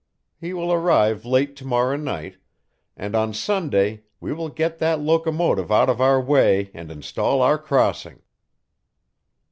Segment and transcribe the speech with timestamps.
[0.39, 2.37] He will arrive late to morrow night,
[2.97, 7.59] and on Sunday we will get that locomotive out of our way and install our
[7.59, 8.23] crossing."